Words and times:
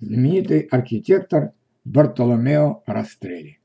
знаменитый 0.00 0.60
архитектор 0.60 1.52
Бартоломео 1.84 2.82
Растрелли. 2.86 3.58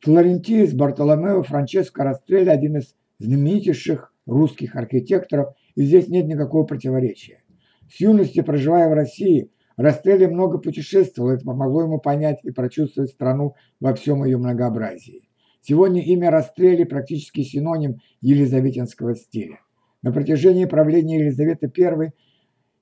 Флорентиец 0.00 0.72
Бартоломео 0.72 1.42
Франческо 1.42 2.04
Растрелли– 2.04 2.48
один 2.50 2.78
из 2.78 2.94
знаменитейших 3.18 4.12
русских 4.26 4.76
архитекторов, 4.76 5.54
и 5.74 5.82
здесь 5.82 6.08
нет 6.08 6.26
никакого 6.26 6.64
противоречия. 6.64 7.42
С 7.90 8.00
юности, 8.00 8.40
проживая 8.40 8.88
в 8.88 8.94
России, 8.94 9.50
Растрелли 9.76 10.26
много 10.26 10.58
путешествовал, 10.58 11.30
это 11.30 11.44
помогло 11.44 11.82
ему 11.82 11.98
понять 11.98 12.38
и 12.44 12.50
прочувствовать 12.50 13.10
страну 13.10 13.54
во 13.80 13.94
всем 13.94 14.24
ее 14.24 14.38
многообразии. 14.38 15.28
Сегодня 15.60 16.02
имя 16.02 16.30
Растрелли 16.30 16.84
практически 16.84 17.42
синоним 17.42 18.00
елизаветинского 18.20 19.16
стиля. 19.16 19.60
На 20.02 20.12
протяжении 20.12 20.66
правления 20.66 21.20
Елизаветы 21.20 21.72
I 21.76 22.12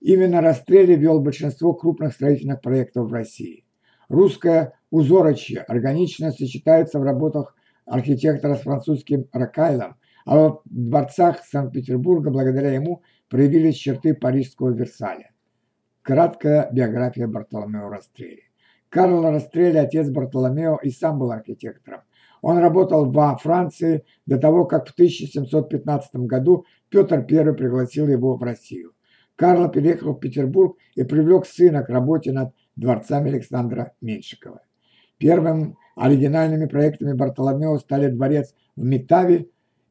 именно 0.02 0.40
Растрелли 0.40 0.94
вел 0.94 1.20
большинство 1.20 1.72
крупных 1.74 2.12
строительных 2.12 2.60
проектов 2.60 3.08
в 3.08 3.12
России. 3.12 3.64
Русское 4.08 4.74
узорочье 4.90 5.60
органично 5.62 6.32
сочетается 6.32 6.98
в 6.98 7.02
работах 7.02 7.56
архитектора 7.86 8.56
с 8.56 8.60
французским 8.60 9.26
Ракайлом, 9.32 9.96
а 10.24 10.36
в 10.36 10.62
дворцах 10.64 11.42
Санкт-Петербурга 11.44 12.30
благодаря 12.30 12.72
ему 12.72 13.02
проявились 13.28 13.76
черты 13.76 14.14
парижского 14.14 14.70
Версаля. 14.70 15.30
Краткая 16.02 16.68
биография 16.72 17.26
Бартоломео 17.26 17.88
Растрелли. 17.88 18.42
Карло 18.88 19.30
Растрелли, 19.30 19.78
отец 19.78 20.10
Бартоломео, 20.10 20.78
и 20.82 20.90
сам 20.90 21.18
был 21.18 21.30
архитектором. 21.30 22.02
Он 22.42 22.58
работал 22.58 23.10
во 23.10 23.36
Франции 23.36 24.04
до 24.26 24.36
того, 24.36 24.66
как 24.66 24.88
в 24.88 24.92
1715 24.92 26.16
году 26.26 26.66
Петр 26.90 27.24
I 27.30 27.54
пригласил 27.54 28.08
его 28.08 28.36
в 28.36 28.42
Россию. 28.42 28.92
Карло 29.42 29.68
переехал 29.68 30.14
в 30.14 30.20
Петербург 30.20 30.76
и 30.94 31.02
привлек 31.02 31.46
сына 31.46 31.82
к 31.82 31.88
работе 31.88 32.30
над 32.30 32.54
дворцами 32.76 33.28
Александра 33.28 33.92
Меньшикова. 34.00 34.60
Первыми 35.18 35.74
оригинальными 35.96 36.66
проектами 36.66 37.12
Бартоломео 37.12 37.76
стали 37.80 38.06
дворец 38.06 38.54
в 38.76 38.84
Метаве 38.84 39.48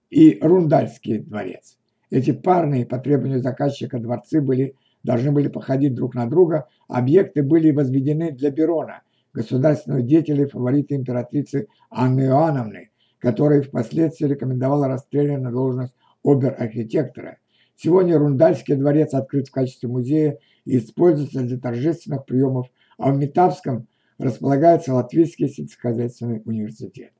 и 0.09 0.39
Рундальский 0.41 1.19
дворец. 1.19 1.77
Эти 2.09 2.31
парные 2.31 2.85
по 2.85 2.97
требованию 2.97 3.41
заказчика 3.41 3.99
дворцы 3.99 4.39
были, 4.39 4.73
должны 5.03 5.33
были 5.33 5.49
походить 5.49 5.95
друг 5.95 6.15
на 6.15 6.27
друга, 6.27 6.69
объекты 6.87 7.43
были 7.43 7.71
возведены 7.71 8.31
для 8.31 8.51
Берона, 8.51 9.01
государственного 9.33 10.01
деятеля 10.01 10.45
и 10.45 10.49
фаворита 10.49 10.95
императрицы 10.95 11.67
Анны 11.89 12.21
Иоанновны, 12.21 12.91
которой 13.19 13.63
впоследствии 13.63 14.27
рекомендовала 14.27 14.87
расстрелянную 14.87 15.51
должность 15.51 15.95
обер-архитектора. 16.23 17.40
Сегодня 17.75 18.17
Рундальский 18.17 18.75
дворец 18.75 19.13
открыт 19.13 19.47
в 19.47 19.51
качестве 19.51 19.89
музея 19.89 20.37
и 20.65 20.77
используется 20.77 21.41
для 21.41 21.57
торжественных 21.57 22.25
приемов, 22.25 22.67
а 22.97 23.11
в 23.11 23.17
Метавском 23.17 23.87
располагается 24.17 24.93
Латвийский 24.93 25.49
сельскохозяйственный 25.49 26.41
университет. 26.45 27.11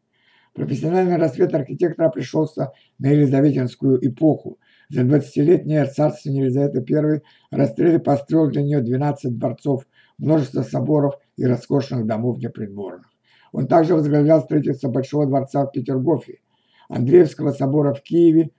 Профессиональный 0.54 1.16
рассвет 1.16 1.54
архитектора 1.56 2.10
пришелся 2.10 2.74
на 3.00 3.08
Елизаветинскую 3.08 4.06
эпоху. 4.06 4.60
За 4.90 5.02
20-летнее 5.02 5.86
царствование 5.86 6.44
Елизаветы 6.44 6.84
I 6.94 7.22
Растрелли 7.52 7.98
построил 7.98 8.50
для 8.50 8.62
нее 8.62 8.82
12 8.82 9.38
дворцов, 9.38 9.88
множество 10.18 10.64
соборов 10.64 11.16
и 11.38 11.46
роскошных 11.46 12.06
домов 12.06 12.38
для 12.40 12.50
придворных. 12.50 13.08
Он 13.54 13.68
также 13.68 13.96
возглавлял 13.96 14.42
строительство 14.42 14.90
Большого 14.90 15.26
дворца 15.26 15.66
в 15.66 15.72
Петергофе, 15.72 16.40
Андреевского 16.90 17.52
собора 17.52 17.94
в 17.94 18.02
Киеве, 18.02 18.52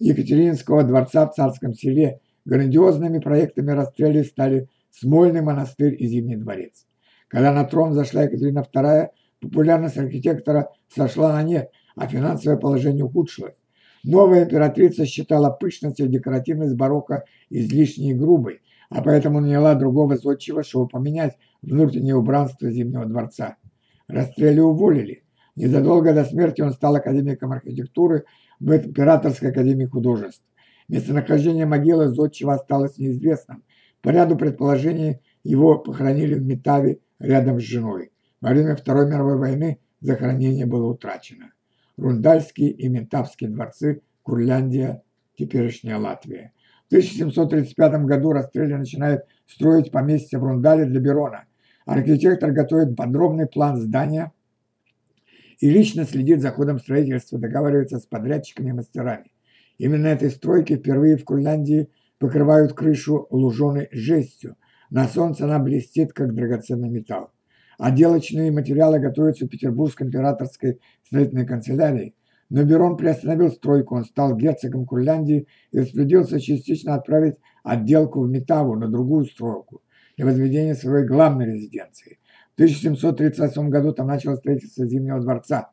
Екатеринского 0.00 0.82
дворца 0.82 1.26
в 1.26 1.34
Царском 1.34 1.74
селе. 1.74 2.20
Грандиозными 2.46 3.18
проектами 3.18 3.70
Растрелли 3.70 4.22
стали 4.22 4.68
Смольный 4.90 5.42
монастырь 5.42 5.94
и 5.96 6.06
Зимний 6.06 6.36
дворец. 6.36 6.86
Когда 7.28 7.52
на 7.52 7.64
трон 7.64 7.92
зашла 7.92 8.24
Екатерина 8.24 8.66
II, 8.74 9.08
популярность 9.40 9.98
архитектора 9.98 10.70
сошла 10.88 11.32
на 11.34 11.42
нет, 11.44 11.70
а 11.94 12.08
финансовое 12.08 12.56
положение 12.56 13.04
ухудшилось. 13.04 13.54
Новая 14.02 14.44
императрица 14.44 15.04
считала 15.04 15.50
пышность 15.50 16.00
и 16.00 16.08
декоративность 16.08 16.74
барокко 16.74 17.24
излишней 17.50 18.12
и 18.12 18.14
грубой, 18.14 18.62
а 18.88 19.02
поэтому 19.02 19.40
наняла 19.40 19.74
другого 19.74 20.16
зодчего, 20.16 20.62
чтобы 20.62 20.88
поменять 20.88 21.36
внутреннее 21.62 22.16
убранство 22.16 22.70
Зимнего 22.70 23.04
дворца. 23.04 23.56
Расстреле 24.08 24.62
уволили. 24.62 25.22
Незадолго 25.56 26.14
до 26.14 26.24
смерти 26.24 26.62
он 26.62 26.72
стал 26.72 26.96
академиком 26.96 27.52
архитектуры 27.52 28.24
в 28.60 28.76
Императорской 28.76 29.50
академии 29.50 29.86
художеств. 29.86 30.44
Местонахождение 30.88 31.66
могилы 31.66 32.08
зодчего 32.08 32.52
осталось 32.52 32.98
неизвестным. 32.98 33.64
По 34.02 34.10
ряду 34.10 34.36
предположений 34.36 35.20
его 35.42 35.78
похоронили 35.78 36.34
в 36.34 36.44
Метаве 36.44 37.00
рядом 37.18 37.58
с 37.60 37.62
женой. 37.62 38.12
Во 38.40 38.50
время 38.50 38.76
Второй 38.76 39.06
мировой 39.06 39.36
войны 39.36 39.78
захоронение 40.00 40.66
было 40.66 40.86
утрачено. 40.86 41.52
Рундальский 41.96 42.68
и 42.68 42.88
Метавские 42.88 43.50
дворцы, 43.50 44.02
Курляндия, 44.22 45.02
теперешняя 45.36 45.98
Латвия. 45.98 46.52
В 46.84 46.92
1735 46.92 48.04
году 48.04 48.32
Растрелли 48.32 48.74
начинает 48.74 49.24
строить 49.46 49.92
поместье 49.92 50.38
в 50.38 50.44
Рундале 50.44 50.86
для 50.86 51.00
Берона. 51.00 51.44
Архитектор 51.86 52.50
готовит 52.52 52.96
подробный 52.96 53.46
план 53.46 53.76
здания 53.76 54.32
и 55.60 55.70
лично 55.70 56.04
следит 56.04 56.40
за 56.40 56.50
ходом 56.50 56.78
строительства, 56.78 57.38
договаривается 57.38 57.98
с 57.98 58.06
подрядчиками 58.06 58.70
и 58.70 58.72
мастерами. 58.72 59.30
Именно 59.78 60.08
этой 60.08 60.30
стройки 60.30 60.76
впервые 60.76 61.16
в 61.16 61.24
Курляндии 61.24 61.90
покрывают 62.18 62.72
крышу 62.72 63.26
луженой 63.30 63.88
жестью. 63.92 64.56
На 64.90 65.06
солнце 65.06 65.44
она 65.44 65.58
блестит, 65.58 66.12
как 66.12 66.34
драгоценный 66.34 66.90
металл. 66.90 67.30
Отделочные 67.78 68.50
материалы 68.50 68.98
готовятся 68.98 69.46
в 69.46 69.48
Петербургской 69.48 70.06
императорской 70.06 70.80
строительной 71.06 71.46
канцелярии. 71.46 72.14
Но 72.50 72.64
Берон 72.64 72.96
приостановил 72.96 73.50
стройку, 73.50 73.96
он 73.96 74.04
стал 74.04 74.36
герцогом 74.36 74.84
Курляндии 74.84 75.46
и 75.70 75.78
распорядился 75.78 76.40
частично 76.40 76.94
отправить 76.94 77.36
отделку 77.62 78.22
в 78.22 78.28
Метаву 78.28 78.74
на 78.76 78.88
другую 78.88 79.26
стройку 79.26 79.82
для 80.16 80.26
возведения 80.26 80.74
своей 80.74 81.06
главной 81.06 81.46
резиденции. 81.46 82.18
В 82.60 82.62
1738 82.62 83.70
году 83.70 83.94
там 83.94 84.08
началось 84.08 84.40
строительство 84.40 84.84
Зимнего 84.84 85.18
дворца. 85.18 85.70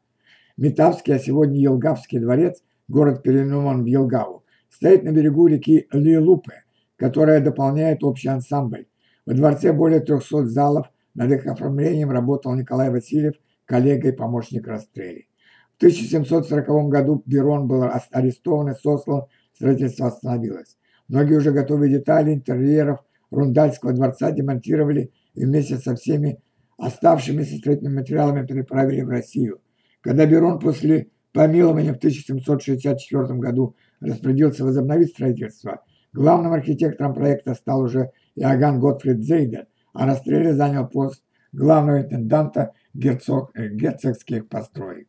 Метавский, 0.56 1.16
а 1.16 1.20
сегодня 1.20 1.59
Елгавский 1.59 2.18
дворец, 2.18 2.64
город 2.88 3.24
переименован 3.24 3.84
в 3.84 3.88
Елгаву, 3.88 4.46
стоит 4.70 5.03
на 5.03 5.12
берегу 5.12 5.47
реки 5.47 5.90
Лилупе, 5.92 6.64
которая 6.96 7.42
дополняет 7.42 8.06
общий 8.06 8.30
ансамбль. 8.30 8.88
Во 9.26 9.34
дворце 9.34 9.74
более 9.74 10.00
300 10.00 10.46
залов, 10.46 10.88
над 11.14 11.30
их 11.30 11.46
оформлением 11.46 12.09
работал 12.09 12.56
Николай 12.56 12.90
Васильев, 12.90 13.34
коллега 13.66 14.08
и 14.08 14.14
помощник 14.14 14.66
Растрелли. 14.66 15.28
В 15.74 15.84
1740 15.84 16.88
году 16.88 17.22
Берон 17.26 17.68
был 17.68 17.84
арестован 18.12 18.70
и 18.70 18.76
сослан, 18.76 19.24
строительство 19.52 20.08
остановилось. 20.08 20.78
Многие 21.09 21.36
уже 21.36 21.52
готовые 21.52 21.92
детали 21.92 22.34
интерьеров 22.34 23.03
Рундальского 23.30 23.92
дворца 23.92 24.31
демонтировали 24.31 25.12
и 25.34 25.44
вместе 25.44 25.80
со 25.80 25.94
всеми 25.94 26.40
оставшимися 26.78 27.58
строительными 27.58 27.96
материалами 27.96 28.46
переправили 28.46 29.02
в 29.02 29.10
Россию. 29.10 29.60
Когда 30.02 30.26
Берон 30.26 30.60
после 30.60 31.08
помилования 31.34 31.94
в 31.94 31.98
1764 31.98 33.40
году 33.40 33.76
распорядился 34.00 34.64
возобновить 34.64 35.10
строительство, 35.10 35.84
главным 36.14 36.54
архитектором 36.54 37.14
проекта 37.14 37.56
стал 37.56 37.82
уже 37.82 38.12
Иоганн 38.36 38.80
Готфрид 38.80 39.24
Зейдер, 39.24 39.68
а 39.94 40.06
Растрелли 40.06 40.52
занял 40.52 40.88
пост 40.88 41.24
главного 41.52 42.02
интенданта 42.02 42.74
герцог, 42.94 43.52
э, 43.56 43.70
герцогских 43.70 44.48
построек. 44.48 45.08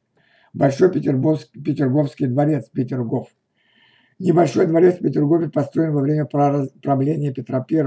Большой 0.53 0.91
Петерговский, 0.91 1.63
Петерговский 1.63 2.27
дворец 2.27 2.69
Петергоф. 2.71 3.29
Небольшой 4.19 4.67
дворец 4.67 4.97
в 4.97 5.03
Петергове 5.03 5.49
построен 5.49 5.93
во 5.93 6.01
время 6.01 6.27
правления 6.27 7.33
Петра 7.33 7.65
I. 7.71 7.83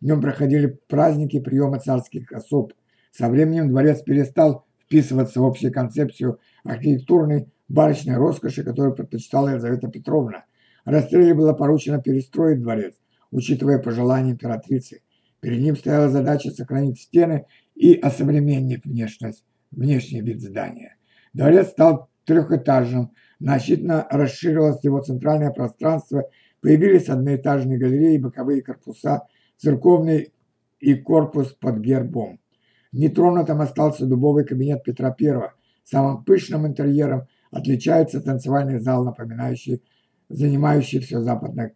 В 0.00 0.04
нем 0.04 0.20
проходили 0.20 0.78
праздники 0.86 1.40
приема 1.40 1.80
царских 1.80 2.30
особ. 2.30 2.72
Со 3.16 3.28
временем 3.28 3.68
дворец 3.70 4.02
перестал 4.02 4.66
вписываться 4.80 5.40
в 5.40 5.44
общую 5.44 5.72
концепцию 5.72 6.40
архитектурной 6.64 7.46
барочной 7.68 8.16
роскоши, 8.16 8.64
которую 8.64 8.96
предпочитала 8.96 9.50
Елизавета 9.50 9.88
Петровна. 9.88 10.46
Расстреле 10.84 11.32
было 11.32 11.52
поручено 11.52 12.02
перестроить 12.02 12.60
дворец, 12.60 12.94
учитывая 13.30 13.78
пожелания 13.78 14.32
императрицы. 14.32 15.02
Перед 15.40 15.60
ним 15.60 15.76
стояла 15.76 16.08
задача 16.08 16.50
сохранить 16.50 17.00
стены 17.00 17.46
и 17.76 17.94
осовременить 17.94 18.84
внешность, 18.84 19.44
внешний 19.70 20.20
вид 20.20 20.40
здания. 20.42 20.96
Дворец 21.32 21.68
стал 21.68 22.08
трехэтажным, 22.24 23.12
значительно 23.38 24.08
расширилось 24.10 24.82
его 24.82 25.00
центральное 25.00 25.52
пространство, 25.52 26.24
появились 26.60 27.08
одноэтажные 27.08 27.78
галереи, 27.78 28.18
боковые 28.18 28.62
корпуса, 28.62 29.28
церковный 29.56 30.32
и 30.80 30.94
корпус 30.94 31.52
под 31.52 31.78
гербом. 31.78 32.40
Нетронутым 32.94 33.60
остался 33.60 34.06
дубовый 34.06 34.44
кабинет 34.44 34.84
Петра 34.84 35.14
I. 35.20 35.50
Самым 35.82 36.22
пышным 36.24 36.64
интерьером 36.64 37.26
отличается 37.50 38.20
танцевальный 38.20 38.78
зал, 38.78 39.04
напоминающий 39.04 39.82
занимающий 40.28 41.00
все 41.00 41.20
западное 41.20 41.74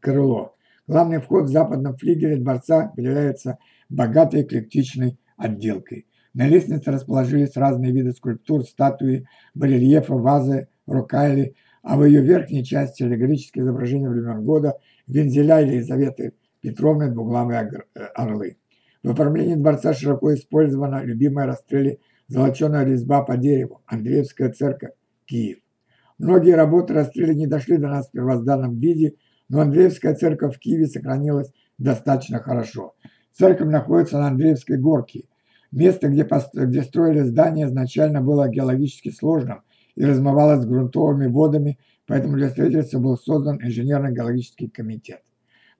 крыло. 0.00 0.54
Главный 0.86 1.20
вход 1.20 1.46
в 1.46 1.48
западном 1.48 1.96
флигеле 1.96 2.36
дворца 2.36 2.92
выделяется 2.94 3.58
богатой 3.88 4.42
эклектичной 4.42 5.18
отделкой. 5.38 6.06
На 6.34 6.46
лестнице 6.46 6.92
расположились 6.92 7.56
разные 7.56 7.92
виды 7.92 8.12
скульптур, 8.12 8.62
статуи, 8.62 9.26
барельефы, 9.54 10.12
вазы, 10.14 10.68
рукайли, 10.86 11.56
а 11.82 11.96
в 11.96 12.04
ее 12.04 12.20
верхней 12.20 12.62
части 12.62 13.02
аллегорические 13.02 13.64
изображения 13.64 14.10
времен 14.10 14.44
года, 14.44 14.74
вензеля 15.06 15.60
Елизаветы 15.60 16.34
Петровны 16.60 17.10
двуглавые 17.10 17.70
орлы. 18.14 18.58
В 19.06 19.10
оформлении 19.10 19.54
дворца 19.54 19.94
широко 19.94 20.34
использована 20.34 21.04
любимая 21.04 21.46
расстреле 21.46 22.00
золоченая 22.26 22.84
резьба 22.84 23.22
по 23.22 23.36
дереву, 23.36 23.80
Андреевская 23.86 24.50
церковь, 24.50 24.94
Киев. 25.26 25.58
Многие 26.18 26.56
работы 26.56 26.92
расстреле 26.92 27.36
не 27.36 27.46
дошли 27.46 27.76
до 27.76 27.86
нас 27.86 28.08
в 28.08 28.10
первозданном 28.10 28.80
виде, 28.80 29.14
но 29.48 29.60
Андреевская 29.60 30.16
церковь 30.16 30.56
в 30.56 30.58
Киеве 30.58 30.86
сохранилась 30.86 31.52
достаточно 31.78 32.40
хорошо. 32.40 32.94
Церковь 33.30 33.68
находится 33.68 34.18
на 34.18 34.26
Андреевской 34.26 34.76
горке. 34.76 35.28
Место, 35.70 36.08
где, 36.08 36.28
где 36.52 36.82
строили 36.82 37.20
здание, 37.20 37.68
изначально 37.68 38.22
было 38.22 38.48
геологически 38.48 39.10
сложным 39.10 39.62
и 39.94 40.04
размывалось 40.04 40.66
грунтовыми 40.66 41.28
водами, 41.28 41.78
поэтому 42.08 42.34
для 42.34 42.48
строительства 42.48 42.98
был 42.98 43.16
создан 43.16 43.60
инженерно-геологический 43.62 44.68
комитет. 44.68 45.22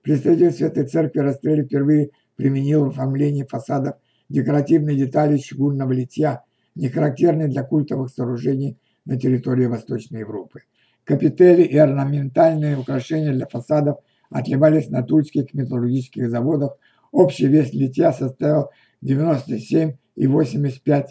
При 0.01 0.15
строительстве 0.15 0.67
этой 0.67 0.85
церкви 0.85 1.19
расстреле 1.19 1.65
впервые 1.65 2.11
применил 2.37 2.85
в 2.85 2.89
оформлении 2.89 3.43
фасадов 3.43 3.95
декоративные 4.29 4.95
детали 4.95 5.37
чугунного 5.37 5.91
литья, 5.91 6.45
не 6.75 6.87
характерные 6.87 7.49
для 7.49 7.63
культовых 7.63 8.09
сооружений 8.09 8.79
на 9.03 9.19
территории 9.19 9.65
Восточной 9.65 10.21
Европы. 10.21 10.61
Капители 11.03 11.63
и 11.63 11.77
орнаментальные 11.77 12.77
украшения 12.77 13.33
для 13.33 13.47
фасадов 13.47 13.97
отливались 14.29 14.89
на 14.89 15.03
тульских 15.03 15.53
металлургических 15.53 16.29
заводах. 16.29 16.77
Общий 17.11 17.47
вес 17.47 17.73
литья 17.73 18.13
составил 18.13 18.69
97,85 19.03 21.05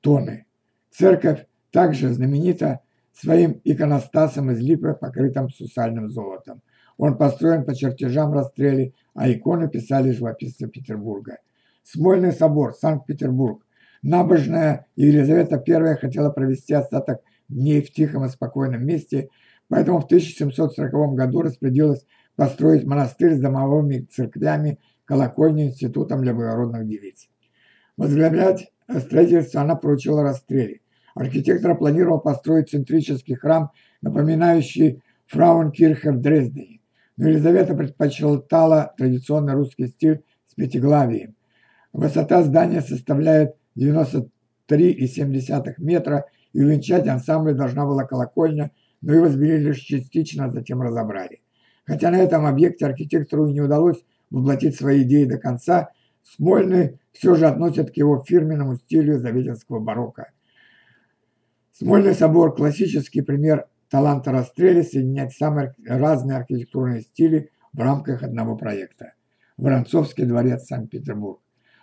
тонны. 0.00 0.46
Церковь 0.90 1.46
также 1.70 2.12
знаменита 2.12 2.80
своим 3.12 3.60
иконостасом 3.64 4.50
из 4.52 4.60
липы, 4.60 4.94
покрытым 4.94 5.50
сусальным 5.50 6.08
золотом. 6.08 6.62
Он 6.96 7.18
построен 7.18 7.64
по 7.64 7.74
чертежам 7.74 8.32
расстреле, 8.32 8.94
а 9.16 9.32
иконы 9.32 9.68
писали 9.68 10.12
живописцы 10.12 10.68
Петербурга. 10.68 11.38
Смольный 11.82 12.32
собор, 12.32 12.74
Санкт-Петербург. 12.74 13.64
Набожная 14.02 14.86
Елизавета 14.94 15.62
I 15.66 15.96
хотела 15.96 16.30
провести 16.30 16.74
остаток 16.74 17.20
дней 17.48 17.82
в 17.82 17.90
тихом 17.92 18.24
и 18.24 18.28
спокойном 18.28 18.84
месте, 18.84 19.28
поэтому 19.68 20.00
в 20.00 20.04
1740 20.04 21.14
году 21.14 21.42
распорядилась 21.42 22.04
построить 22.36 22.84
монастырь 22.84 23.34
с 23.34 23.40
домовыми 23.40 24.06
церквями, 24.10 24.78
колокольней, 25.06 25.68
институтом 25.68 26.22
для 26.22 26.34
благородных 26.34 26.86
девиц. 26.86 27.28
Возглавлять 27.96 28.70
строительство 28.98 29.62
она 29.62 29.76
поручила 29.76 30.22
расстреле. 30.22 30.80
Архитектор 31.14 31.76
планировал 31.76 32.20
построить 32.20 32.68
центрический 32.68 33.34
храм, 33.34 33.70
напоминающий 34.02 35.02
Фрауенкирхе 35.28 36.12
в 36.12 36.20
Дрездене. 36.20 36.75
Но 37.16 37.28
Елизавета 37.28 37.74
предпочитала 37.74 38.94
традиционный 38.96 39.54
русский 39.54 39.88
стиль 39.88 40.22
с 40.46 40.54
пятиглавием. 40.54 41.34
Высота 41.92 42.42
здания 42.42 42.80
составляет 42.82 43.56
93,7 43.78 45.74
метра, 45.78 46.26
и 46.52 46.62
увенчать 46.62 47.06
ансамбль 47.08 47.54
должна 47.54 47.84
была 47.86 48.04
колокольня, 48.04 48.70
но 49.00 49.14
его 49.14 49.28
сбили 49.28 49.58
лишь 49.58 49.80
частично, 49.80 50.46
а 50.46 50.50
затем 50.50 50.80
разобрали. 50.82 51.40
Хотя 51.84 52.10
на 52.10 52.16
этом 52.16 52.46
объекте 52.46 52.86
архитектору 52.86 53.46
и 53.46 53.52
не 53.52 53.60
удалось 53.60 54.02
воплотить 54.30 54.76
свои 54.76 55.02
идеи 55.02 55.24
до 55.24 55.38
конца, 55.38 55.90
Смольный 56.34 56.98
все 57.12 57.34
же 57.36 57.46
относят 57.46 57.92
к 57.92 57.96
его 57.96 58.22
фирменному 58.22 58.76
стилю 58.76 59.18
заветинского 59.18 59.78
барокко. 59.78 60.32
Смольный 61.72 62.14
собор– 62.14 62.54
классический 62.56 63.20
пример 63.20 63.68
таланта 63.90 64.32
Растрелли 64.32 64.82
соединять 64.82 65.32
самые 65.32 65.74
разные 65.86 66.38
архитектурные 66.38 67.02
стили 67.02 67.50
в 67.72 67.80
рамках 67.80 68.22
одного 68.22 68.56
проекта. 68.56 69.12
Воронцовский 69.56 70.24
дворец 70.24 70.64
Санкт-Петербург. 70.66 71.40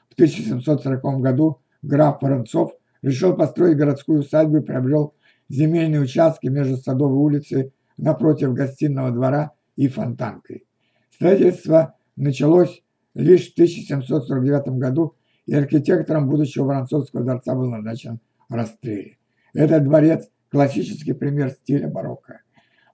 В 0.09 0.13
1740 0.13 1.21
году 1.21 1.59
граф 1.81 2.21
Воронцов 2.21 2.73
решил 3.01 3.35
построить 3.35 3.77
городскую 3.77 4.19
усадьбу 4.19 4.57
и 4.57 4.61
приобрел 4.61 5.13
земельные 5.50 6.01
участки 6.01 6.47
между 6.47 6.77
Садовой 6.77 7.17
улицей 7.17 7.73
напротив 7.97 8.53
гостиного 8.53 9.11
двора 9.11 9.51
и 9.75 9.88
Фонтанкой. 9.88 10.65
Строительство 11.11 11.95
началось 12.15 12.83
лишь 13.13 13.50
в 13.50 13.53
1749 13.53 14.79
году, 14.79 15.15
и 15.45 15.53
архитектором 15.53 16.29
будущего 16.29 16.65
Воронцовского 16.65 17.23
дворца 17.23 17.53
был 17.53 17.69
назначен 17.69 18.19
Растрелли. 18.50 19.17
Этот 19.53 19.83
дворец– 19.83 20.29
классический 20.53 21.13
пример 21.13 21.50
стиля 21.50 21.89
барокко. 21.89 22.41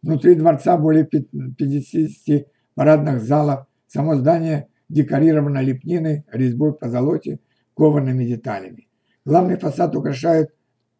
Внутри 0.01 0.35
дворца 0.35 0.77
более 0.77 1.03
50 1.05 2.47
парадных 2.73 3.21
залов, 3.21 3.65
само 3.85 4.15
здание 4.15 4.69
декорировано 4.87 5.59
лепниной, 5.59 6.23
резьбой 6.31 6.73
по 6.73 6.87
золоте, 6.87 7.39
коваными 7.73 8.23
деталями. 8.23 8.87
Главный 9.25 9.57
фасад 9.57 9.93
украшают 9.93 10.51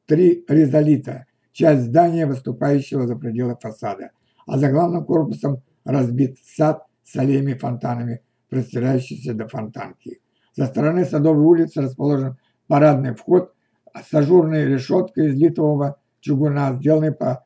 три 0.06 0.44
резолита, 0.50 1.28
часть 1.54 1.84
здания, 1.84 2.26
выступающего 2.26 3.08
за 3.08 3.16
пределы 3.16 3.58
фасада, 3.60 4.12
а 4.46 4.58
за 4.58 4.70
главным 4.70 5.06
корпусом 5.06 5.64
разбит 5.86 6.40
сад 6.44 6.84
с 7.06 7.16
аллеями 7.16 7.54
фонтанами, 7.54 8.22
простирающийся 8.50 9.34
до 9.34 9.48
фонтанки. 9.48 10.20
Со 10.52 10.66
стороны 10.66 11.06
Садовой 11.06 11.46
улицы 11.46 11.82
расположен 11.82 12.38
парадный 12.68 13.16
вход 13.16 13.54
с 13.96 14.14
ажурной 14.14 14.66
решеткой 14.66 15.30
из 15.30 15.36
литового 15.36 15.96
чугуна, 16.22 16.74
сделанной 16.74 17.12
по 17.12 17.44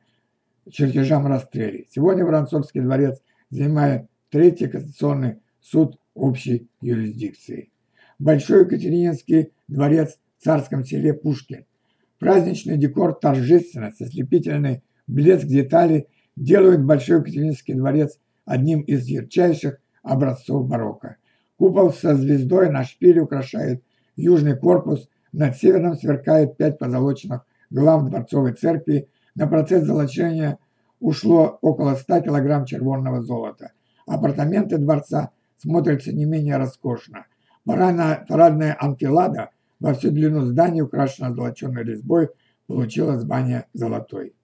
чертежам 0.70 1.26
расстрелей. 1.26 1.86
Сегодня 1.90 2.24
Воронцовский 2.24 2.80
дворец 2.80 3.20
занимает 3.50 4.08
третий 4.30 4.66
конституционный 4.66 5.40
суд 5.60 5.98
общей 6.14 6.68
юрисдикции. 6.80 7.70
Большой 8.18 8.64
Екатерининский 8.64 9.52
дворец 9.68 10.18
в 10.38 10.44
царском 10.44 10.84
селе 10.84 11.14
Пушкин. 11.14 11.66
Праздничный 12.18 12.78
декор 12.78 13.14
торжественность, 13.14 14.00
ослепительный 14.00 14.82
блеск 15.06 15.46
деталей 15.46 16.06
делают 16.36 16.82
Большой 16.82 17.18
Екатерининский 17.20 17.74
дворец 17.74 18.18
одним 18.44 18.80
из 18.82 19.06
ярчайших 19.06 19.78
образцов 20.02 20.66
барокко. 20.66 21.16
Купол 21.56 21.92
со 21.92 22.14
звездой 22.14 22.70
на 22.70 22.84
шпиле 22.84 23.22
украшает 23.22 23.82
южный 24.16 24.56
корпус, 24.56 25.08
над 25.32 25.56
севером 25.56 25.96
сверкает 25.96 26.56
пять 26.56 26.78
позолоченных 26.78 27.44
глав 27.70 28.08
дворцовой 28.08 28.52
церкви. 28.54 29.08
На 29.34 29.46
процесс 29.46 29.84
золочения 29.84 30.58
ушло 31.00 31.58
около 31.60 31.94
100 31.94 32.20
килограмм 32.20 32.64
червонного 32.64 33.20
золота. 33.20 33.72
Апартаменты 34.06 34.78
дворца 34.78 35.30
смотрится 35.58 36.12
не 36.12 36.24
менее 36.24 36.56
роскошно. 36.56 37.26
Парадная, 37.64 38.24
парадная 38.28 38.76
анфилада 38.78 39.50
во 39.80 39.94
всю 39.94 40.10
длину 40.10 40.42
здания, 40.42 40.82
украшена 40.82 41.32
золоченой 41.32 41.84
резьбой, 41.84 42.28
получила 42.66 43.18
звание 43.18 43.66
«Золотой». 43.72 44.34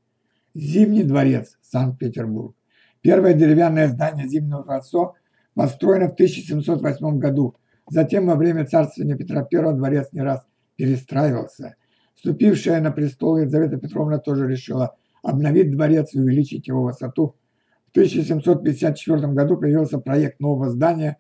Зимний 0.54 1.04
дворец, 1.04 1.56
Санкт-Петербург. 1.62 2.54
Первое 3.02 3.34
деревянное 3.34 3.88
здание 3.88 4.28
Зимнего 4.28 4.64
дворца 4.64 5.12
построено 5.54 6.08
в 6.08 6.12
1708 6.12 7.18
году. 7.18 7.56
Затем 7.88 8.26
во 8.26 8.34
время 8.34 8.66
царствования 8.66 9.16
Петра 9.16 9.46
I 9.50 9.74
дворец 9.74 10.08
не 10.12 10.22
раз 10.22 10.46
перестраивался. 10.76 11.76
Вступившая 12.20 12.82
на 12.82 12.90
престол 12.90 13.38
Елизавета 13.38 13.78
Петровна 13.78 14.18
тоже 14.18 14.46
решила 14.46 14.94
обновить 15.22 15.70
дворец 15.70 16.10
и 16.12 16.20
увеличить 16.20 16.68
его 16.68 16.82
высоту 16.82 17.34
в 17.86 17.92
1754 17.92 19.32
году 19.32 19.56
появился 19.56 19.98
проект 19.98 20.38
нового 20.38 20.68
здания. 20.68 21.16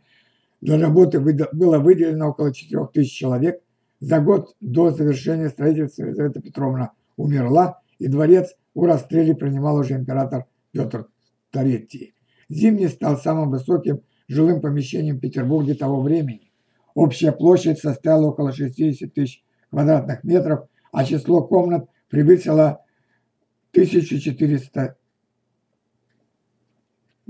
Для 0.60 0.78
работы 0.78 1.18
было 1.18 1.78
выделено 1.78 2.28
около 2.28 2.52
4000 2.52 3.08
человек. 3.10 3.62
За 4.00 4.20
год 4.20 4.54
до 4.60 4.90
завершения 4.90 5.48
строительства 5.48 6.04
Елизавета 6.04 6.42
Петровна 6.42 6.92
умерла, 7.16 7.80
и 7.98 8.06
дворец 8.06 8.54
у 8.74 8.84
расстреле 8.84 9.34
принимал 9.34 9.76
уже 9.76 9.94
император 9.94 10.44
Петр 10.70 11.06
III. 11.54 12.12
Зимний 12.50 12.88
стал 12.88 13.16
самым 13.16 13.50
высоким 13.50 14.02
жилым 14.28 14.60
помещением 14.60 15.16
в 15.16 15.20
Петербурге 15.20 15.72
того 15.72 16.02
времени. 16.02 16.52
Общая 16.92 17.32
площадь 17.32 17.78
составила 17.78 18.26
около 18.26 18.52
60 18.52 19.14
тысяч 19.14 19.42
квадратных 19.70 20.24
метров, 20.24 20.68
а 20.92 21.04
число 21.04 21.46
комнат 21.46 21.88
превысило 22.08 22.84
1400 23.72 24.96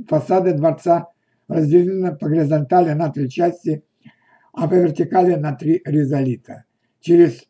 Фасады 0.09 0.55
дворца 0.55 1.09
разделены 1.49 2.17
по 2.17 2.29
горизонтали 2.29 2.93
на 2.93 3.11
три 3.11 3.29
части, 3.29 3.85
а 4.53 4.67
по 4.67 4.75
вертикали 4.75 5.35
на 5.35 5.55
три 5.55 5.83
резолита. 5.85 6.65
Через 7.01 7.45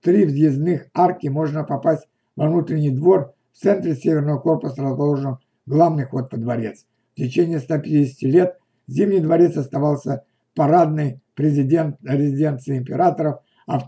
три 0.00 0.24
въездных 0.24 0.88
арки 0.94 1.28
можно 1.28 1.64
попасть 1.64 2.08
во 2.36 2.48
внутренний 2.48 2.90
двор. 2.90 3.34
В 3.52 3.58
центре 3.58 3.96
северного 3.96 4.38
корпуса 4.38 4.80
расположен 4.82 5.38
главный 5.66 6.04
ход 6.04 6.32
во 6.32 6.38
дворец. 6.38 6.86
В 7.14 7.16
течение 7.16 7.58
150 7.58 8.22
лет 8.22 8.58
Зимний 8.86 9.20
дворец 9.20 9.56
оставался 9.56 10.24
парадной 10.54 11.20
президент, 11.34 11.98
резиденцией 12.02 12.78
императоров, 12.78 13.40
а 13.66 13.78
в 13.78 13.86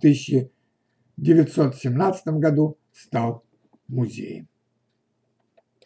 1917 1.20 2.26
году 2.38 2.78
стал 2.92 3.44
музеем. 3.88 4.48